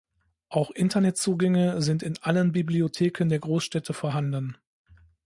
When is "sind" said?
1.83-2.01